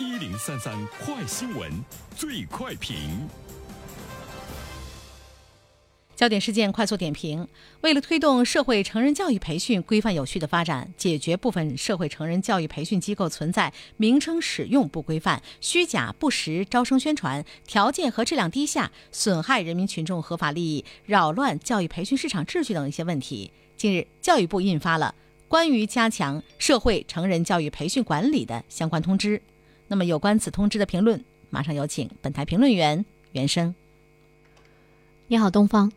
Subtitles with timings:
[0.00, 0.72] 一零三三
[1.04, 1.68] 快新闻，
[2.14, 3.28] 最快评。
[6.14, 7.48] 焦点事件快速点评：
[7.80, 25.12] 为了推动社会成人教育培训规范有序的发展，解决部分社会成人教育培训机构存在名称使用不规范、虚假不实招生宣传、条件和质量低下、损害人民群众合法利益、扰乱教育培训市场秩序等一些问题，近日，教育部印发了
[25.48, 29.42] 关于加强社会成人教育培训管理的相关通知。
[29.88, 33.74] 那么，有关此通知的评论，马上有请本台评论员袁生。
[35.26, 35.90] 你好，东方。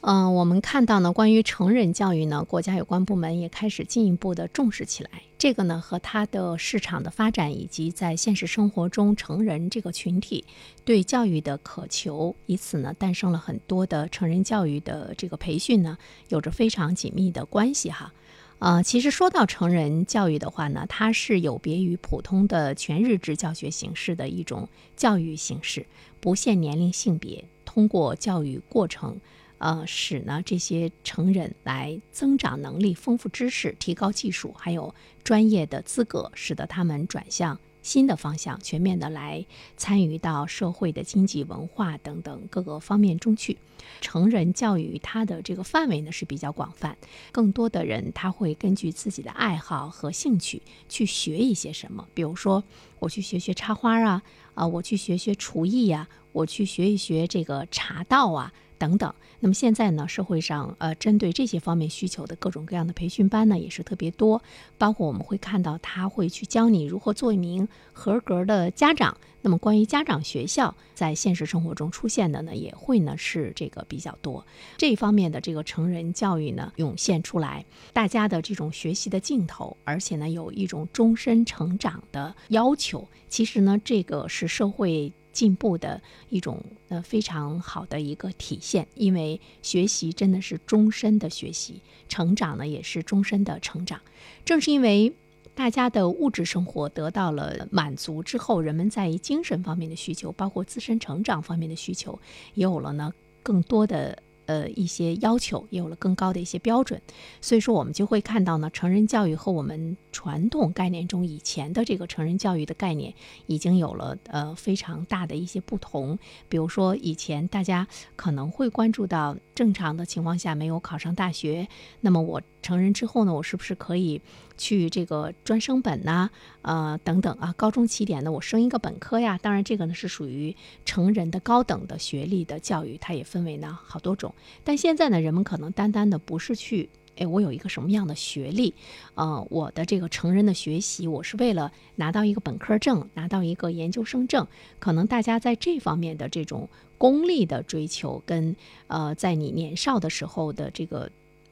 [0.00, 5.10] 嗯，我们看到呢，关于成人教育呢，国家有关部门也开始进一步的重视起来。
[5.36, 10.44] 这个呢，和它的市场的发展以及在现实生活中成人这个群体
[10.84, 18.12] 对教育的渴求，以此呢，诞生了很多的成人教育的这个培训呢，有着非常紧密的关系哈。
[18.60, 25.86] 呃，其实说到成人教育的话呢，它是有别于普通的全日制教学形式的一种教育形式，
[26.20, 29.20] 不限年龄性别，通过教育过程。
[29.58, 37.58] 呃，使呢这些成人来增长能力、丰富知识、提高技术，还有专业的资格，使得他们转向
[37.88, 39.46] 新的方向，全面的来
[39.78, 43.56] 参与到社会的经济、文化等等各个方面中去。
[44.02, 46.98] 成人教育它的这个范围呢是比较广泛，
[47.32, 52.62] 更多的人他会根据自己的爱好和兴趣去学一些什么，比如说
[52.98, 58.52] 我去学学插花啊，啊，我去学学厨艺呀，我去学一学这个茶道啊。
[58.78, 64.40] 等等，那么现在呢，社会上呃，针对这些方面需求的各种各样的培训班呢，也是特别多。
[64.78, 69.16] 包括我们会看到，他会去教你如何做一名合格的家长。
[69.40, 74.44] 那么关于家长学校在现实生活中出现的呢，也会呢是这个比较多。
[74.76, 83.08] 这方面的这个成人教育呢涌现出来，大家的这种学习的劲头，而且呢有一种终身成长的要求。
[83.28, 85.12] 其实呢，这个是社会。
[85.32, 94.00] 进步的一种呃非常好的一个体现，因为学习真的是终身的学习，成长呢也是终身的成长。
[94.44, 95.12] 正是因为
[95.54, 102.18] 大家的物质生活得到了满足之后，人们在精神方面的需求，包括自身成长方面的需求，
[102.54, 103.12] 也有了呢
[103.42, 104.22] 更多的。
[104.48, 107.02] 呃，一些要求也有了更高的一些标准，
[107.42, 113.12] 所以说我们就会看到呢，成人教育和我们传统概念中以前的这个成人教育的概念
[113.46, 116.18] 已经有了呃非常大的一些不同。
[116.48, 117.86] 比如说，以前大家
[118.16, 121.68] 可能会关注到正常的情况下没有考上大学，
[122.00, 124.22] 那么我成人之后呢，我是不是可以？
[124.56, 126.30] 去这个专升本呐，
[126.62, 129.38] 呃等等啊，高中起点呢，我升一个本科呀。
[129.40, 134.34] 当然，这个呢是属于成人的高等的学历的教育，它也分为呢好多种。
[134.64, 138.74] 但现在呢，人们可能单单的不是去，哎，我有一个什么样的学历，
[139.14, 144.46] 呃，我的这个成人的学习，我是为了拿到一个本科证，拿到一个研究生证。
[144.78, 148.56] 可能大家在这方面的这种功利的追求，跟
[148.86, 151.10] 呃，在你年少的时候的这个。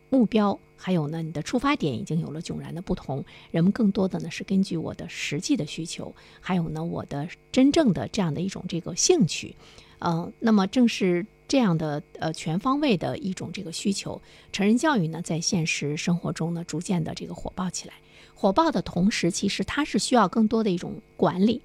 [0.08, 3.24] 目标还有呢，你的出发点已经有了迥然的不同。
[3.50, 9.56] 人们更多的呢是根据我的实际的需求，还有呢我的真正的这样的一种这个兴趣，
[9.98, 14.20] 呃，那么正是这样的呃全方位的一种这个需求，
[14.52, 17.94] 成人教育呢在现实生活中呢逐渐的这个火爆起来。
[18.34, 21.62] 火爆的同时，其实它是需要更多的一种管理，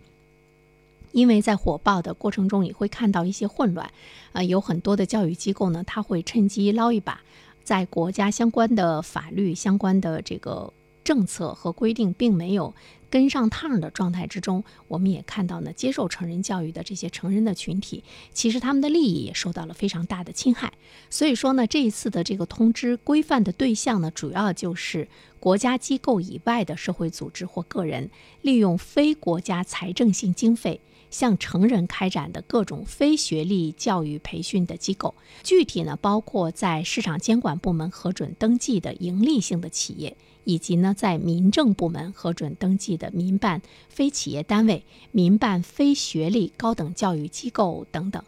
[1.11, 3.91] 因为在火爆的过程中，你会看到一些混乱，
[4.31, 7.21] 啊，有很多的教育机构呢，他会趁机捞一把。
[7.63, 12.73] 在国家相关的法律、相关的这个政策和规定并没有
[13.11, 20.73] 跟上趟的状态之中，我们也看到呢，接受成人教育的这些成人的群体，其实他们的利益也受到了非常大的侵害。
[21.09, 25.07] 所以说呢，这一次的这个通知规范的对象呢，主要就是
[25.39, 28.09] 国家机构以外的社会组织或个人，
[28.41, 30.79] 利用非国家财政性经费。
[31.11, 35.13] 向成人开展的各种非学历教育培训的机构，
[35.43, 48.23] 具体呢包括在市场监管部门核准登记的盈利性的企业，以及呢在民政部门核准登记的民办非企业单位、民办非学历高等教育机构等等。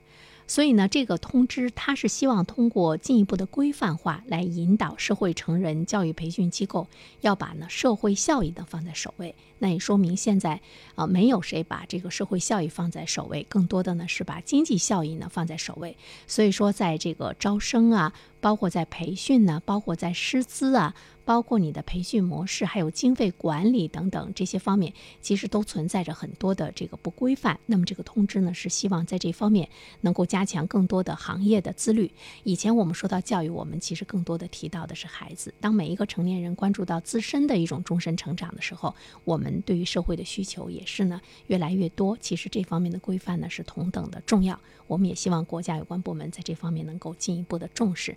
[0.48, 6.88] 所以呢，这个通知它是希望通过进一步的规范化来引导社会成人教育培训机构
[7.22, 9.34] 要把呢社会效益呢放在首位。
[9.60, 10.60] 那也说明现在
[10.95, 15.95] 啊没有谁把这个社会效益放在首位，更多的呢是把经济效益呢放在首位。
[16.28, 18.13] 所以说，在这个招生啊。
[18.44, 20.94] 包括在培训呢，包括在师资啊。
[21.25, 27.60] 包括你的培训模式，还有经费管理等等这些方面，其实都存在着很多的这个不规范。
[27.66, 29.68] 那么这个通知呢，是希望在这方面
[30.02, 32.12] 能够加强更多的行业的自律。
[32.44, 35.54] 以前我们说到教育，我们其实更多的提到的是孩子。
[35.60, 38.94] 当每一个成年人关注到自身的一种终身成长的时候，
[39.24, 42.18] 我们对于社会的需求也是呢越来越多。
[42.20, 44.60] 其实这方面的规范呢是同等的重要。
[44.88, 48.16] 我们也希望国家有关部门在这方面能够进一步的重视。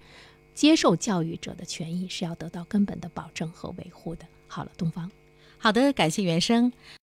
[0.56, 4.26] 接受教育者的权益是要得到根本的保证和维护的。
[4.48, 5.10] 好了，东方，
[5.58, 6.72] 好的，感谢原生。